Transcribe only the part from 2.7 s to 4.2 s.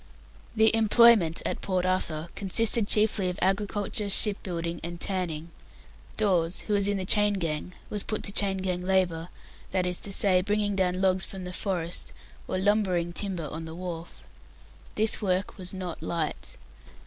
chiefly of agriculture,